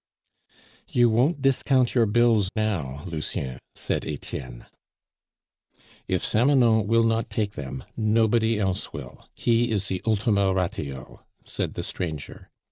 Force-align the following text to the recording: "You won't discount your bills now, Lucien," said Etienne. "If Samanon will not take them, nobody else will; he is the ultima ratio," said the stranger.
"You 0.87 1.11
won't 1.11 1.43
discount 1.43 1.93
your 1.93 2.07
bills 2.07 2.49
now, 2.55 3.03
Lucien," 3.05 3.59
said 3.75 4.03
Etienne. 4.03 4.65
"If 6.07 6.23
Samanon 6.23 6.87
will 6.87 7.03
not 7.03 7.29
take 7.29 7.51
them, 7.53 7.83
nobody 7.95 8.57
else 8.59 8.91
will; 8.93 9.29
he 9.35 9.69
is 9.69 9.89
the 9.89 10.01
ultima 10.07 10.55
ratio," 10.55 11.23
said 11.45 11.75
the 11.75 11.83
stranger. 11.83 12.49